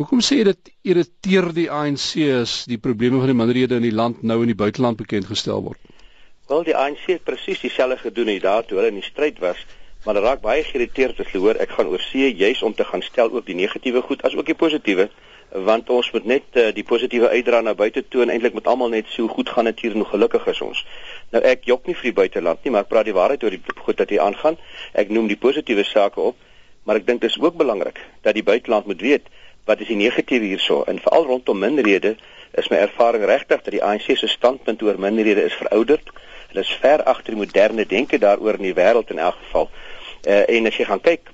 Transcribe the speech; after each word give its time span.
Hoekom 0.00 0.22
sê 0.24 0.38
jy 0.38 0.44
dit 0.48 0.68
irriteer 0.88 1.50
die 1.52 1.66
ANC 1.68 2.22
as 2.32 2.52
die 2.70 2.78
probleme 2.80 3.18
van 3.20 3.28
die 3.28 3.36
minderhede 3.36 3.76
in 3.76 3.84
die 3.84 3.92
land 3.92 4.22
nou 4.24 4.38
in 4.40 4.48
die 4.48 4.56
buiteland 4.56 4.96
bekend 4.96 5.26
gestel 5.28 5.60
word? 5.66 5.90
Wel 6.48 6.62
die 6.70 6.76
ANC 6.82 7.02
het 7.10 7.26
presies 7.26 7.60
dieselfde 7.60 7.98
gedoen 8.06 8.30
hier 8.32 8.40
daar 8.40 8.64
toe 8.64 8.78
hulle 8.78 8.88
in 8.94 8.96
die 8.96 9.04
stryd 9.04 9.42
was, 9.44 9.60
maar 10.06 10.16
hulle 10.16 10.22
raak 10.24 10.40
baie 10.40 10.62
geïrriteerd 10.64 11.20
as 11.20 11.28
hulle 11.28 11.42
hoor 11.44 11.60
ek 11.60 11.74
gaan 11.76 11.90
oor 11.92 12.00
see 12.06 12.30
juis 12.32 12.62
om 12.64 12.72
te 12.78 12.86
gaan 12.88 13.04
stel 13.04 13.28
ook 13.34 13.44
die 13.50 13.58
negatiewe 13.58 14.00
goed 14.06 14.24
as 14.24 14.38
ook 14.38 14.48
die 14.48 14.56
positiewe 14.62 15.10
want 15.68 15.92
ons 15.92 16.08
moet 16.14 16.30
net 16.32 16.56
uh, 16.62 16.70
die 16.72 16.86
positiewe 16.86 17.28
uitdra 17.34 17.60
na 17.60 17.74
buite 17.76 18.00
toe 18.08 18.22
en 18.24 18.32
eintlik 18.32 18.56
met 18.56 18.70
almal 18.72 18.94
net 18.94 19.12
so 19.12 19.28
goed 19.28 19.52
gaan 19.52 19.68
dit 19.68 19.84
hier 19.84 19.98
en 19.98 20.06
gelukkig 20.06 20.46
is 20.54 20.62
ons. 20.64 20.80
Nou 21.34 21.44
ek 21.44 21.68
jok 21.68 21.90
nie 21.90 21.98
vir 21.98 22.08
die 22.08 22.16
buiteland 22.22 22.64
nie, 22.64 22.72
maar 22.72 22.86
ek 22.86 22.92
praat 22.94 23.10
die 23.10 23.16
waarheid 23.18 23.44
oor 23.44 23.58
die 23.58 23.76
goed 23.84 24.00
wat 24.00 24.16
hier 24.16 24.24
aangaan. 24.24 24.56
Ek 24.94 25.12
noem 25.12 25.28
die 25.28 25.36
positiewe 25.36 25.84
sake 25.84 26.24
op, 26.32 26.40
maar 26.88 27.02
ek 27.02 27.08
dink 27.10 27.20
dit 27.20 27.34
is 27.34 27.40
ook 27.42 27.60
belangrik 27.60 28.00
dat 28.24 28.38
die 28.38 28.46
buiteland 28.46 28.88
moet 28.88 29.04
weet 29.04 29.28
wat 29.70 29.80
is 29.80 29.92
die 29.92 30.00
negatiewe 30.02 30.50
hierso 30.52 30.82
en 30.90 30.98
veral 31.06 31.30
rondom 31.30 31.62
minderhede 31.62 32.16
is 32.58 32.68
my 32.72 32.82
ervaring 32.82 33.24
regtig 33.24 33.62
dat 33.62 33.72
die 33.72 33.84
ANC 33.84 34.10
se 34.18 34.28
standpunt 34.28 34.82
oor 34.82 34.98
minderhede 34.98 35.46
is 35.46 35.58
verouderd 35.62 36.10
Hulle 36.50 36.64
is 36.66 36.78
ver 36.82 37.02
agter 37.06 37.30
die 37.34 37.38
moderne 37.38 37.86
denke 37.86 38.18
daaroor 38.18 38.56
in 38.58 38.66
die 38.66 38.74
wêreld 38.74 39.10
in 39.14 39.20
elk 39.22 39.36
geval. 39.38 39.68
Uh, 40.26 40.42
en 40.50 40.66
as 40.66 40.78
jy 40.80 40.86
gaan 40.88 41.02
kyk, 41.02 41.30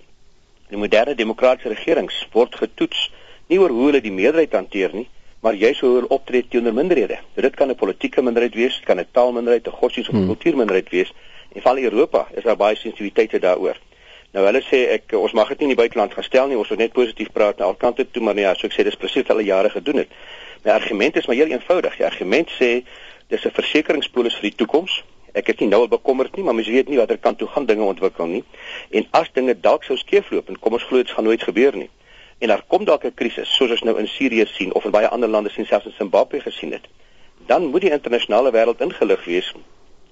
die 0.69 0.81
moderne 0.81 1.15
demokratiese 1.17 1.73
regerings 1.73 2.19
word 2.35 2.59
getoets 2.61 3.07
nie 3.49 3.57
oor 3.63 3.73
hoe 3.73 3.87
hulle 3.89 4.03
die 4.05 4.13
meerderheid 4.13 4.53
hanteer 4.59 4.93
nie, 4.93 5.07
maar 5.41 5.57
juis 5.57 5.81
hoe 5.81 5.95
hulle 5.95 6.13
optree 6.13 6.45
teenoor 6.51 6.77
minderhede. 6.77 7.17
So 7.35 7.41
dit 7.41 7.57
kan 7.57 7.71
'n 7.71 7.81
politieke 7.81 8.23
minderheid 8.23 8.55
wees, 8.55 8.81
kan 8.85 9.01
'n 9.01 9.09
taalminderheid, 9.11 9.67
'n 9.67 9.79
godsdienst 9.81 10.11
of 10.11 10.17
hmm. 10.17 10.27
kultuurminderheid 10.27 10.91
wees. 10.91 11.13
In 11.55 11.63
val 11.63 11.79
Europa 11.79 12.29
is 12.35 12.45
daar 12.45 12.57
baie 12.57 12.77
sensitiwiteite 12.77 13.39
daaroor. 13.39 13.79
Nou 14.33 14.45
hulle 14.45 14.63
sê 14.63 14.83
ek 14.97 15.13
ons 15.13 15.33
mag 15.33 15.49
dit 15.49 15.59
nie 15.59 15.71
in 15.71 15.75
die 15.75 15.83
buiteland 15.83 16.15
gaan 16.15 16.25
stel 16.25 16.49
nie, 16.49 16.59
ons 16.59 16.71
moet 16.71 16.79
net 16.79 16.93
positief 16.93 17.31
praat 17.33 17.59
na 17.59 17.65
alkante 17.65 18.11
toe, 18.11 18.23
maar 18.23 18.35
nee, 18.35 18.45
ja, 18.45 18.55
so 18.55 18.67
ek 18.67 18.73
sê 18.73 18.85
dis 18.85 18.97
presies 18.97 19.23
wat 19.23 19.37
hulle 19.37 19.47
jare 19.47 19.71
gedoen 19.71 20.03
het. 20.03 20.09
My 20.65 20.73
argument 20.73 21.17
is 21.17 21.27
maar 21.27 21.37
heel 21.37 21.53
eenvoudig. 21.55 21.97
Die 21.97 22.05
argument 22.05 22.51
sê 22.51 22.71
dis 23.29 23.45
'n 23.45 23.51
versekeringspolis 23.51 24.35
vir 24.35 24.51
die 24.51 24.59
toekoms. 24.65 25.03
Ek 25.33 25.49
is 25.49 25.59
nie 25.61 25.69
nou 25.69 25.81
al 25.81 25.89
bekommerd 25.89 26.37
nie, 26.37 26.45
maar 26.45 26.55
mens 26.55 26.69
weet 26.69 26.89
nie 26.89 26.97
watter 26.97 27.19
kant 27.19 27.39
toe 27.39 27.49
gaan 27.49 27.67
dinge 27.67 27.85
ontwikkel 27.85 28.27
nie. 28.27 28.45
En 28.91 29.07
as 29.11 29.29
dinge 29.33 29.55
dalk 29.61 29.85
sou 29.85 29.97
skeefloop 29.97 30.49
en 30.49 30.59
kom 30.59 30.73
ons 30.73 30.83
glo 30.83 30.97
dit 30.97 31.11
gaan 31.11 31.25
nooit 31.25 31.43
gebeur 31.43 31.77
nie. 31.77 31.91
En 32.39 32.49
daar 32.49 32.63
kom 32.67 32.85
dalk 32.85 33.05
'n 33.05 33.15
krisis 33.15 33.57
soos 33.57 33.71
ons 33.71 33.83
nou 33.83 33.99
in 33.99 34.09
Sirië 34.09 34.47
sien 34.47 34.75
of 34.75 34.85
in 34.85 34.91
baie 34.91 35.09
ander 35.09 35.29
lande 35.29 35.51
sien 35.51 35.67
selfs 35.67 35.87
in 35.87 35.95
Zimbabwe 35.99 36.41
gesien 36.41 36.73
het. 36.73 36.89
Dan 37.47 37.67
moet 37.67 37.81
die 37.81 37.91
internasionale 37.91 38.51
wêreld 38.51 38.81
ingelig 38.81 39.25
wees 39.25 39.55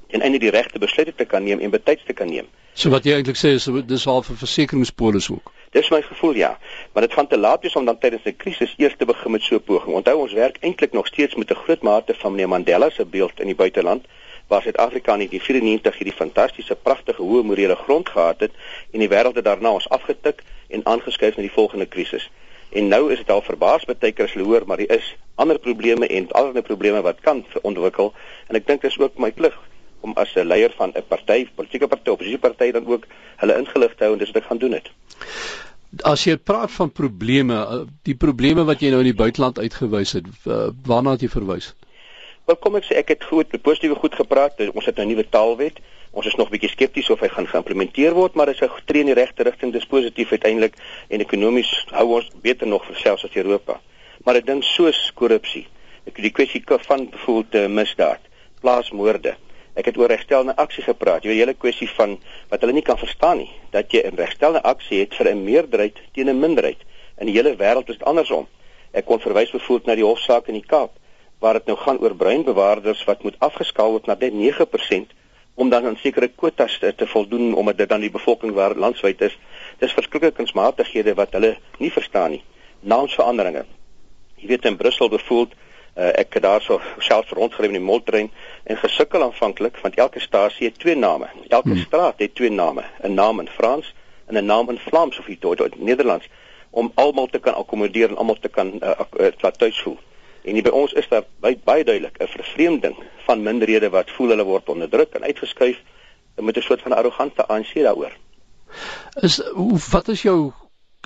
en 0.08 0.20
eintlik 0.20 0.40
die 0.40 0.50
regte 0.50 0.78
besluite 0.78 1.14
te 1.14 1.24
kan 1.24 1.44
neem 1.44 1.60
en 1.60 1.70
betyds 1.70 2.04
te 2.04 2.12
kan 2.12 2.28
neem. 2.28 2.46
So 2.74 2.90
wat 2.90 3.04
jy 3.06 3.12
eintlik 3.14 3.38
sê 3.38 3.52
is 3.54 3.68
dis 3.86 4.04
half 4.10 4.30
'n 4.30 4.34
versekeringspolis 4.34 5.30
ook. 5.30 5.52
Dis 5.70 5.90
my 5.90 6.02
gevoel 6.02 6.34
ja, 6.34 6.58
maar 6.92 7.02
dit 7.02 7.12
gaan 7.12 7.26
te 7.26 7.38
laat 7.38 7.62
wees 7.62 7.76
om 7.76 7.84
dan 7.84 7.98
tydens 7.98 8.24
'n 8.24 8.36
krisis 8.36 8.74
eers 8.76 8.96
te 8.98 9.04
begin 9.04 9.30
met 9.30 9.42
so 9.42 9.54
'n 9.54 9.62
poging. 9.62 9.94
Onthou 9.94 10.18
ons 10.18 10.32
werk 10.32 10.56
eintlik 10.60 10.92
nog 10.92 11.06
steeds 11.06 11.34
met 11.34 11.50
'n 11.50 11.54
groot 11.54 11.82
mate 11.82 12.14
van 12.14 12.30
meneer 12.30 12.48
Mandela 12.48 12.90
se 12.90 13.04
beeld 13.04 13.40
in 13.40 13.46
die 13.46 13.54
buiteland 13.54 14.04
waar 14.46 14.62
Suid-Afrika 14.62 15.12
in 15.12 15.18
1994 15.18 15.94
hierdie 15.94 16.16
fantastiese 16.16 16.74
pragtige 16.74 17.22
hoë 17.22 17.42
morele 17.42 17.76
grond 17.76 18.08
gehad 18.08 18.40
het 18.40 18.52
en 18.90 18.98
die 18.98 19.08
wêreld 19.08 19.34
het 19.34 19.44
daarna 19.44 19.70
ons 19.70 19.88
afgetik 19.88 20.42
en 20.68 20.86
aangeskuif 20.86 21.36
na 21.36 21.42
die 21.42 21.52
volgende 21.52 21.86
krisis. 21.86 22.30
En 22.68 22.88
nou 22.88 23.12
is 23.12 23.18
dit 23.18 23.30
al 23.30 23.42
verbaas 23.42 23.84
baie 23.84 24.12
keer 24.12 24.24
as 24.24 24.32
hulle 24.32 24.46
hoor 24.46 24.66
maar 24.66 24.76
daar 24.76 24.96
is 24.96 25.16
ander 25.34 25.58
probleme 25.58 26.06
en 26.06 26.30
ander 26.30 26.62
probleme 26.62 27.02
wat 27.02 27.20
kan 27.20 27.44
ontwikkel 27.62 28.12
en 28.48 28.56
ek 28.56 28.66
dink 28.66 28.80
dit 28.80 28.90
is 28.90 28.98
ook 28.98 29.18
my 29.18 29.30
plig 29.32 29.58
om 30.04 30.12
as 30.20 30.34
'n 30.36 30.46
leier 30.52 30.72
van 30.76 30.92
'n 30.94 31.06
party, 31.08 31.46
politieke 31.54 31.88
party, 31.88 32.10
oppositieparty 32.10 32.70
dan 32.72 32.86
ook 32.86 33.06
hulle 33.42 33.58
ingelig 33.58 33.94
te 33.94 34.04
hou 34.04 34.12
en 34.12 34.18
dis 34.18 34.32
wat 34.32 34.42
ek 34.42 34.48
gaan 34.48 34.62
doen 34.64 34.76
het. 34.78 34.90
As 36.02 36.24
jy 36.24 36.36
praat 36.36 36.70
van 36.70 36.92
probleme, 36.92 37.54
eh, 37.54 37.80
die 38.02 38.16
probleme 38.16 38.64
wat 38.64 38.80
jy 38.80 38.90
nou 38.90 39.00
in 39.00 39.12
die 39.12 39.22
buiteland 39.24 39.58
uitgewys 39.58 40.12
het, 40.12 40.26
eh, 40.26 40.68
waarna 40.86 41.10
het 41.10 41.20
jy 41.20 41.28
verwys? 41.28 41.74
Wel 42.44 42.56
kom 42.56 42.76
ek 42.76 42.84
sê 42.84 42.96
ek 42.96 43.08
het 43.08 43.24
goed, 43.24 43.62
positiewe 43.62 43.94
goed 43.96 44.14
gepraat. 44.14 44.60
Ons 44.74 44.86
het 44.86 44.98
'n 44.98 45.06
nuwe 45.06 45.24
taalwet. 45.28 45.80
Ons 46.10 46.26
is 46.26 46.34
nog 46.34 46.50
bietjie 46.50 46.68
skepties 46.68 47.10
of 47.10 47.20
hy 47.20 47.28
gaan 47.28 47.46
geïmplementeer 47.46 48.12
word, 48.14 48.34
maar 48.34 48.46
dit 48.46 48.54
is 48.54 48.68
'n 48.68 48.84
tree 48.84 49.00
in 49.00 49.06
die 49.06 49.14
regte 49.14 49.42
rigting. 49.42 49.72
Dis 49.72 49.86
positief 49.86 50.30
uiteindelik 50.30 50.74
en 51.08 51.20
ekonomies 51.20 51.86
hou 51.90 52.14
ons 52.14 52.30
beter 52.42 52.66
nog 52.66 52.84
vir 52.86 52.96
selfs 52.96 53.24
as 53.24 53.34
Europa. 53.34 53.80
Maar 54.24 54.36
'n 54.36 54.44
ding 54.44 54.64
soos 54.64 55.10
korrupsie, 55.14 55.66
ek 56.06 56.16
die 56.16 56.30
kwessie 56.30 56.62
van 56.66 57.08
bevoelde 57.10 57.68
misdaad, 57.68 58.20
plaasmoorde, 58.60 59.36
Ek 59.74 59.88
het 59.90 59.96
oor 59.98 60.08
regstelende 60.08 60.54
aksie 60.56 60.84
gepraat. 60.86 61.24
Jy 61.24 61.32
weet 61.32 61.42
hele 61.42 61.54
kwessie 61.54 61.88
van 61.96 62.18
wat 62.50 62.60
hulle 62.62 62.72
nie 62.72 62.86
kan 62.86 62.98
verstaan 62.98 63.38
nie, 63.42 63.50
dat 63.70 63.90
jy 63.92 64.02
'n 64.06 64.16
regstelende 64.16 64.62
aksie 64.62 65.00
het 65.00 65.14
vir 65.14 65.30
'n 65.30 65.44
meerderheid 65.44 65.98
teen 66.12 66.28
'n 66.28 66.40
minderheid. 66.40 66.78
In 67.18 67.26
die 67.26 67.34
hele 67.34 67.56
wêreld 67.56 67.88
is 67.88 67.98
dit 67.98 68.06
andersom. 68.06 68.46
Ek 68.92 69.04
kon 69.04 69.20
verwys 69.20 69.50
byvoorbeeld 69.50 69.86
na 69.86 69.94
die 69.94 70.04
hofsaak 70.04 70.48
in 70.48 70.54
die 70.54 70.66
Kaap 70.66 70.90
waar 71.38 71.58
dit 71.58 71.66
nou 71.66 71.76
gaan 71.76 71.98
oor 71.98 72.14
breinbewaarders 72.14 73.04
wat 73.04 73.22
moet 73.22 73.36
afgeskaal 73.38 73.90
word 73.90 74.06
na 74.06 74.16
net 74.18 74.32
9% 74.32 75.12
om 75.54 75.70
dan 75.70 75.86
aan 75.86 75.96
sekere 75.96 76.28
kwotas 76.28 76.78
te, 76.78 76.94
te 76.94 77.06
voldoen 77.06 77.54
omdat 77.54 77.76
dit 77.78 77.88
dan 77.88 78.00
die 78.00 78.10
bevolking 78.10 78.54
waar 78.54 78.74
landwyd 78.74 79.20
is. 79.20 79.36
Dis 79.78 79.92
verskriklike 79.92 80.34
kunsmatighede 80.34 81.14
wat 81.14 81.32
hulle 81.32 81.56
nie 81.78 81.90
verstaan 81.92 82.30
nie. 82.30 82.42
Naamsveranderinge. 82.80 83.64
Jy 84.40 84.48
weet 84.48 84.64
in 84.64 84.76
Brussel 84.76 85.08
byvoorbeeld 85.08 85.54
Uh, 85.94 86.08
ek 86.18 86.34
het 86.34 86.42
daarso 86.42 86.80
self 86.98 87.30
rondgery 87.30 87.68
in 87.70 87.76
die 87.78 87.80
moltrein 87.80 88.30
en 88.64 88.76
gesukkel 88.76 89.22
aanvanklik 89.22 89.76
want 89.82 89.94
elke 89.94 90.20
stasie 90.20 90.66
het 90.66 90.78
twee 90.78 90.96
name. 90.96 91.28
Elke 91.48 91.68
hmm. 91.68 91.84
straat 91.86 92.18
het 92.18 92.34
twee 92.34 92.50
name, 92.50 92.82
'n 93.02 93.14
naam 93.14 93.40
in 93.40 93.48
Frans 93.48 93.94
en 94.26 94.34
'n 94.36 94.46
naam 94.46 94.70
in 94.70 94.78
Vlaams 94.78 95.18
of 95.18 95.28
iets 95.28 95.44
in 95.44 95.84
Nederlands 95.84 96.28
om 96.70 96.90
almal 96.94 97.26
te 97.26 97.38
kan 97.38 97.54
akkommodeer 97.54 98.08
en 98.08 98.16
almal 98.16 98.38
te 98.40 98.48
kan 98.48 98.72
uh, 98.82 98.90
uh, 99.20 99.26
laat 99.40 99.58
tuis 99.58 99.80
voel. 99.82 99.98
En 100.44 100.54
hier 100.54 100.62
by 100.62 100.72
ons 100.74 100.92
is 100.92 101.08
daar 101.08 101.22
baie, 101.40 101.58
baie 101.64 101.84
duidelik 101.84 102.18
'n 102.18 102.26
vervreemding 102.26 102.96
van 103.26 103.42
minderhede 103.42 103.90
wat 103.90 104.10
voel 104.10 104.28
hulle 104.28 104.44
word 104.44 104.68
onderdruk 104.68 105.14
en 105.14 105.22
uitgeskuif 105.22 105.78
met 106.34 106.56
'n 106.56 106.60
soort 106.60 106.82
van 106.82 106.92
arrogante 106.92 107.46
ANC 107.46 107.74
daaroor. 107.74 108.16
Is 109.22 109.42
wat 109.90 110.08
is 110.08 110.22
jou 110.22 110.52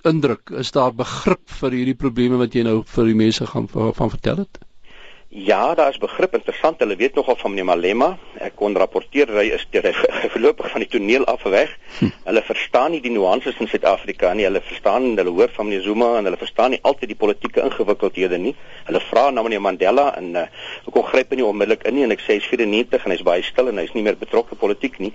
indruk? 0.02 0.50
Is 0.50 0.70
daar 0.70 0.94
begrip 0.94 1.50
vir 1.60 1.70
hierdie 1.70 1.94
probleme 1.94 2.36
wat 2.36 2.54
jy 2.54 2.62
nou 2.62 2.82
vir 2.86 3.04
die 3.04 3.14
mense 3.14 3.46
gaan 3.46 3.68
van 3.68 4.10
vertel 4.10 4.36
het? 4.36 4.67
Ja, 5.38 5.74
daar 5.74 5.88
is 5.88 5.98
begrip 5.98 6.34
interessant. 6.34 6.78
Hulle 6.78 6.96
weet 6.96 7.14
nogal 7.14 7.36
van 7.36 7.50
meneer 7.50 7.64
Malema. 7.64 8.08
Ek 8.42 8.56
kon 8.58 8.74
rapporteer 8.74 9.30
hy 9.38 9.44
is 9.54 9.62
deur 9.70 9.86
voorlopig 10.32 10.66
van 10.72 10.82
die 10.82 10.88
toneel 10.90 11.26
af 11.30 11.44
weg. 11.46 11.76
Hm. 11.98 12.10
Hulle 12.24 12.42
verstaan 12.42 12.90
nie 12.90 13.00
die 13.04 13.12
nuances 13.14 13.60
in 13.62 13.70
Suid-Afrika 13.70 14.32
nie. 14.34 14.48
Hulle 14.48 14.64
verstaan 14.66 15.06
hulle 15.12 15.34
hoor 15.36 15.52
van 15.54 15.68
meneer 15.68 15.84
Zuma 15.86 16.08
en 16.18 16.26
hulle 16.26 16.40
verstaan 16.40 16.74
nie 16.74 16.80
altyd 16.82 17.12
die 17.12 17.18
politieke 17.22 17.62
ingewikkeldhede 17.62 18.40
nie. 18.48 18.56
Hulle 18.90 19.04
vra 19.12 19.28
na 19.30 19.46
meneer 19.46 19.62
Mandela 19.62 20.08
en 20.18 20.34
uh, 20.42 20.48
ek 20.82 20.90
kon 20.96 21.06
gryp 21.06 21.36
nie 21.38 21.46
onmiddellik 21.46 21.86
in 21.86 22.00
nie 22.00 22.08
en 22.08 22.16
ek 22.18 22.26
sê 22.26 22.40
hy's 22.40 22.50
94 22.50 23.06
en 23.06 23.14
hy's 23.14 23.26
baie 23.30 23.46
stil 23.46 23.70
en 23.70 23.78
hy's 23.78 23.94
nie 23.94 24.02
meer 24.08 24.18
betrokke 24.18 24.58
politiek 24.58 24.98
nie. 24.98 25.14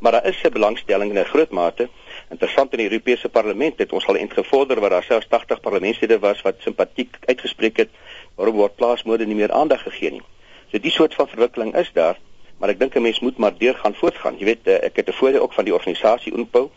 Maar 0.00 0.16
daar 0.16 0.32
is 0.32 0.40
'n 0.44 0.56
belangstelling 0.56 1.10
in 1.12 1.18
'n 1.18 1.28
groot 1.28 1.52
mate. 1.52 1.90
Interessant 2.28 2.72
in 2.72 2.82
die 2.82 2.88
Europese 2.90 3.28
Parlement 3.32 3.78
het 3.80 3.92
ons 3.96 4.06
al 4.06 4.18
ingevorder 4.20 4.80
waar 4.80 4.90
daar 4.98 5.06
selfs 5.06 5.28
80 5.28 5.60
parlementslede 5.64 6.18
was 6.20 6.42
wat 6.44 6.60
simpatiek 6.60 7.16
uitgespreek 7.24 7.76
het 7.76 7.94
waarom 8.36 8.58
word 8.60 8.76
plaasmode 8.76 9.26
nie 9.26 9.38
meer 9.38 9.52
aandag 9.52 9.82
gegee 9.86 10.10
nie. 10.18 10.24
So 10.68 10.78
die 10.78 10.92
soort 10.92 11.14
van 11.16 11.28
verwikkeling 11.28 11.72
is 11.80 11.88
daar, 11.96 12.18
maar 12.60 12.68
ek 12.68 12.78
dink 12.78 12.96
'n 12.96 13.02
mens 13.02 13.20
moet 13.20 13.38
maar 13.38 13.56
deur 13.58 13.74
gaan 13.74 13.94
voortgaan. 13.94 14.36
Jy 14.38 14.44
weet, 14.44 14.66
eh, 14.66 14.84
ek 14.84 14.96
het 14.96 15.14
voordeel 15.14 15.42
ook 15.42 15.52
van 15.52 15.64
die 15.64 15.74
organisasie 15.74 16.32
UNPO 16.32 16.70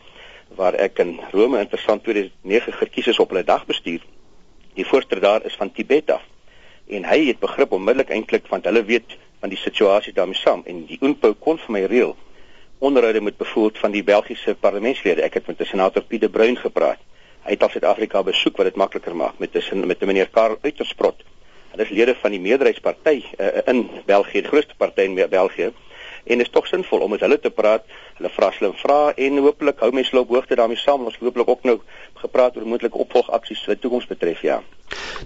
waar 0.55 0.73
ek 0.73 0.99
in 0.99 1.19
Rome 1.31 1.59
interessant 1.59 2.03
2009 2.03 2.73
gekies 2.73 3.07
is 3.07 3.19
op 3.19 3.29
hulle 3.29 3.43
dagbestuur. 3.43 4.01
Die 4.73 4.85
voorsteur 4.85 5.19
daar 5.19 5.45
is 5.45 5.55
van 5.55 5.71
Tibet 5.71 6.11
af. 6.11 6.23
En 6.87 7.05
hy 7.05 7.25
het 7.27 7.39
begrip 7.39 7.71
onmiddellik 7.71 8.09
eintlik 8.09 8.47
want 8.47 8.65
hulle 8.65 8.83
weet 8.83 9.17
van 9.39 9.49
die 9.49 9.57
situasie 9.57 10.13
daarmee 10.13 10.35
saam 10.35 10.61
en 10.65 10.85
die 10.85 10.97
UNPO 11.01 11.33
kon 11.33 11.57
vir 11.57 11.71
my 11.71 11.83
reël 11.85 12.15
onderhoude 12.81 13.21
met 13.21 13.37
bevoeld 13.37 13.77
van 13.77 13.91
die 13.91 14.03
Belgiese 14.03 14.55
parlementslede. 14.55 15.21
Ek 15.21 15.39
het 15.39 15.47
met 15.47 15.57
die 15.57 15.69
senator 15.69 16.03
Pieter 16.03 16.29
Bruin 16.29 16.57
gepraat. 16.57 16.99
Hy 17.45 17.55
het 17.55 17.63
al 17.63 17.69
Suid-Afrika 17.69 18.23
besoek 18.23 18.57
wat 18.57 18.69
dit 18.69 18.75
makliker 18.75 19.15
maak 19.15 19.37
met 19.39 19.51
tussen 19.51 19.87
met 19.87 20.01
meneer 20.05 20.29
Karl 20.29 20.57
Uitersprot 20.61 21.21
Hulle 21.71 21.83
is 21.87 21.91
lede 21.95 22.15
van 22.19 22.33
die 22.35 22.39
meerderheidsparty 22.43 23.21
uh, 23.39 23.61
in 23.71 23.85
België, 24.05 24.41
die 24.43 24.49
grootste 24.51 24.75
party 24.77 25.07
in 25.07 25.15
België. 25.29 25.71
En 26.23 26.37
dit 26.37 26.45
is 26.45 26.51
tog 26.51 26.67
sinvol 26.67 26.99
om 27.05 27.13
met 27.15 27.23
hulle 27.23 27.39
te 27.39 27.49
praat. 27.49 27.85
Hulle 28.17 28.29
vra 28.35 28.49
slim 28.51 28.73
vrae 28.77 29.13
en 29.25 29.39
hopelik 29.45 29.79
hou 29.79 29.89
mense 29.95 30.15
loop 30.15 30.33
hoogte 30.35 30.57
daarmee 30.59 30.77
saam. 30.77 31.07
Ons 31.07 31.17
hopelik 31.21 31.47
ook 31.49 31.63
nou 31.63 31.77
gepraat 32.19 32.57
oor 32.57 32.67
moontlike 32.67 32.99
opvolgaksies 33.05 33.63
wat 33.71 33.81
toekoms 33.81 34.09
betref, 34.11 34.43
ja. 34.43 34.59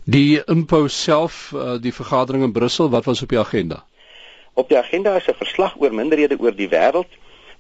Die 0.05 0.37
impo 0.45 0.85
self, 0.87 1.49
uh, 1.55 1.75
die 1.81 1.93
vergadering 1.93 2.45
in 2.45 2.53
Brussel, 2.53 2.93
wat 2.93 3.09
was 3.09 3.25
op 3.25 3.33
die 3.33 3.41
agenda? 3.41 3.81
Op 4.53 4.69
die 4.69 4.77
agenda 4.77 5.15
is 5.17 5.27
'n 5.27 5.41
verslag 5.41 5.75
oor 5.81 5.93
minderhede 5.93 6.37
oor 6.39 6.55
die 6.55 6.69
wêreld. 6.69 7.09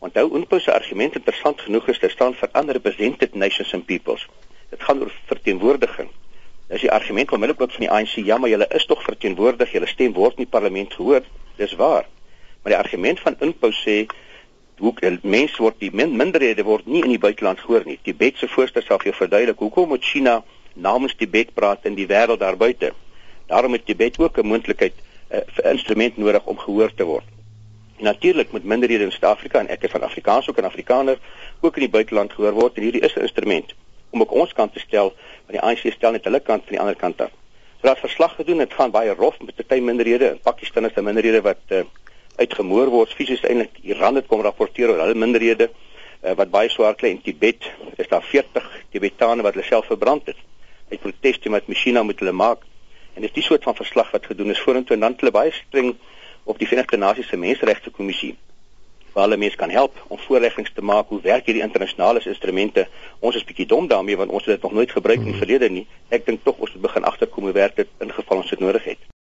Onthou 0.05 0.35
impo 0.37 0.59
se 0.59 0.73
argument 0.73 1.15
interessant 1.17 1.61
genoeg 1.65 1.87
is, 1.89 1.99
dit 1.99 2.11
staan 2.13 2.35
vir 2.37 2.51
unrepresented 2.61 3.33
nations 3.33 3.71
and 3.73 3.87
peoples. 3.89 4.27
Dit 4.69 4.83
gaan 4.85 5.01
oor 5.01 5.13
verteenwoordiging. 5.31 6.11
Dis 6.69 6.85
die 6.85 6.91
argument 6.93 7.33
onmiddellik 7.33 7.63
ook 7.65 7.73
van 7.73 7.85
die 7.87 7.89
ANC, 7.89 8.13
ja, 8.27 8.37
maar 8.37 8.51
julle 8.51 8.67
is 8.77 8.85
tog 8.85 9.01
verteenwoordig, 9.05 9.73
julle 9.73 9.89
stem 9.89 10.13
word 10.13 10.37
in 10.37 10.45
die 10.45 10.51
parlement 10.51 10.93
gehoor. 10.93 11.25
Dis 11.57 11.73
waar. 11.81 12.05
Maar 12.61 12.75
die 12.75 12.79
argument 12.81 13.25
van 13.25 13.39
Inpou 13.39 13.73
sê 13.73 13.97
hoe 14.77 14.93
mense 15.21 15.61
word 15.61 15.79
die 15.81 15.91
min, 15.93 16.15
minderhede 16.19 16.65
word 16.67 16.85
nie 16.85 17.01
in 17.01 17.15
die 17.15 17.21
buiteland 17.25 17.65
gehoor 17.65 17.85
nie. 17.89 17.97
Tibet 18.03 18.37
se 18.37 18.49
voorstel 18.51 18.85
sal 18.85 19.01
jou 19.01 19.13
verduidelik 19.15 19.61
hoekom 19.61 19.89
moet 19.93 20.05
China 20.05 20.43
namens 20.73 21.15
Tibet 21.15 21.53
praat 21.53 21.85
in 21.89 21.97
die 21.97 22.09
wêreld 22.09 22.43
daar 22.45 22.57
buite. 22.57 22.93
Daarom 23.49 23.73
het 23.73 23.85
Tibet 23.85 24.19
ook 24.19 24.37
'n 24.37 24.45
moontlikheid 24.45 24.93
'n 25.31 25.41
uh, 25.65 25.71
instrument 25.71 26.17
nodig 26.17 26.45
om 26.45 26.57
gehoor 26.57 26.93
te 26.93 27.03
word. 27.03 27.34
En 28.05 28.11
natuurlik 28.11 28.51
moet 28.51 28.63
minderhede 28.63 29.03
in 29.03 29.11
Suid-Afrika 29.11 29.59
en 29.59 29.67
ek 29.73 29.87
is 29.87 29.91
van 29.91 30.03
Afrikaans 30.05 30.49
ook 30.49 30.59
'n 30.61 30.69
Afrikaner 30.69 31.17
ook 31.61 31.75
in 31.75 31.81
die 31.81 31.89
buiteland 31.89 32.33
gehoor 32.33 32.51
word 32.53 32.75
en 32.77 32.83
hierdie 32.83 33.01
is 33.01 33.15
'n 33.15 33.21
instrument 33.21 33.73
om 34.09 34.21
ook 34.21 34.31
ons 34.31 34.53
kant 34.53 34.73
te 34.73 34.79
stel, 34.79 35.13
want 35.45 35.57
die 35.57 35.61
ANC 35.61 35.91
stel 35.91 36.11
net 36.11 36.23
hulle 36.23 36.39
kant 36.39 36.61
van 36.63 36.71
die 36.71 36.79
ander 36.79 36.95
kant 36.95 37.21
af. 37.21 37.31
So 37.81 37.87
daar 37.87 37.97
verslag 37.97 38.35
gedoen, 38.35 38.57
dit 38.57 38.73
gaan 38.73 38.91
baie 38.91 39.13
rof 39.13 39.39
met 39.39 39.55
party 39.55 39.79
minderhede. 39.79 40.29
In 40.29 40.39
Pakistan 40.39 40.85
is 40.85 40.93
daar 40.93 41.03
minderhede 41.03 41.41
wat 41.41 41.57
uh, 41.67 41.81
uitgemoor 42.35 42.87
word 42.87 43.13
fisies 43.13 43.41
eintlik. 43.41 43.71
Iran 43.81 44.15
het 44.15 44.25
kom 44.25 44.41
rapporteer 44.41 44.89
oor 44.89 44.99
hulle 44.99 45.15
minderhede 45.15 45.69
uh, 46.23 46.31
wat 46.31 46.49
baie 46.49 46.69
swaar 46.69 46.95
kry 46.95 47.09
in 47.09 47.21
Tibet. 47.21 47.71
Is 47.95 48.07
daar 48.07 48.23
40 48.23 48.81
Tibetane 48.89 49.41
wat 49.41 49.53
hulle 49.53 49.65
self 49.65 49.85
verbrand 49.85 50.25
het. 50.25 50.37
Uit 50.89 50.99
protes 50.99 51.39
teen 51.39 51.51
wat 51.51 51.67
masjiena 51.67 52.03
moet 52.03 52.19
hulle 52.19 52.31
maak. 52.31 52.57
En 53.13 53.21
dis 53.21 53.31
die 53.31 53.43
soort 53.43 53.63
van 53.63 53.75
verslag 53.75 54.11
wat 54.11 54.25
gedoen 54.25 54.49
is 54.49 54.61
vorentoe 54.61 54.95
en 54.95 55.01
dan 55.01 55.15
hulle 55.17 55.31
baie 55.31 55.51
streng 55.51 55.95
op 56.45 56.57
die 56.61 56.67
Verenigde 56.67 56.97
Nasies 56.97 57.27
se 57.27 57.37
Menseregte 57.37 57.91
Kommissie 57.91 58.35
waar 59.15 59.23
hulle 59.23 59.37
mense 59.39 59.57
kan 59.57 59.71
help 59.71 59.99
om 60.07 60.19
voorleggings 60.19 60.73
te 60.75 60.83
maak 60.83 61.07
hoe 61.07 61.21
werk 61.23 61.45
hierdie 61.47 61.63
internasionale 61.63 62.19
instrumente. 62.27 62.83
Ons 63.19 63.37
is 63.39 63.45
bietjie 63.47 63.67
dom 63.71 63.87
daarmee 63.87 64.17
want 64.19 64.31
ons 64.31 64.43
het 64.43 64.57
dit 64.57 64.65
nog 64.67 64.75
nooit 64.75 64.91
gebruik 64.91 65.21
in 65.23 65.29
die 65.31 65.39
verlede 65.39 65.69
nie. 65.71 65.85
Ek 66.11 66.25
dink 66.27 66.43
tog 66.43 66.59
ons 66.59 66.73
moet 66.75 66.83
begin 66.89 67.07
agterkom 67.07 67.47
hoe 67.47 67.55
werk 67.55 67.77
dit 67.79 67.93
in 68.03 68.11
geval 68.17 68.43
ons 68.43 68.51
dit 68.51 68.59
nodig 68.59 68.91
het. 68.91 69.07